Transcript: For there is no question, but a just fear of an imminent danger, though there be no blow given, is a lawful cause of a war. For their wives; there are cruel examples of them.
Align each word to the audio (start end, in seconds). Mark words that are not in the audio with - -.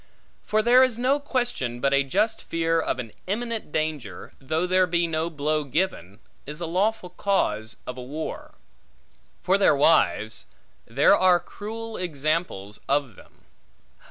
For 0.41 0.63
there 0.63 0.81
is 0.81 0.97
no 0.97 1.19
question, 1.19 1.79
but 1.79 1.93
a 1.93 2.01
just 2.03 2.41
fear 2.41 2.79
of 2.81 2.97
an 2.97 3.11
imminent 3.27 3.71
danger, 3.71 4.33
though 4.39 4.65
there 4.65 4.87
be 4.87 5.05
no 5.05 5.29
blow 5.29 5.63
given, 5.63 6.17
is 6.47 6.59
a 6.59 6.65
lawful 6.65 7.11
cause 7.11 7.75
of 7.85 7.99
a 7.99 8.01
war. 8.01 8.55
For 9.43 9.59
their 9.59 9.75
wives; 9.75 10.47
there 10.87 11.15
are 11.15 11.39
cruel 11.39 11.97
examples 11.97 12.79
of 12.89 13.15
them. 13.15 13.45